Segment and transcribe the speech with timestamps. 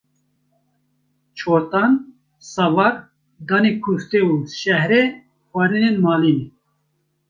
[1.37, 1.91] çortan,
[2.51, 2.93] savar,
[3.47, 5.03] danê kufte û şehre
[5.49, 6.45] xwarinên malê ne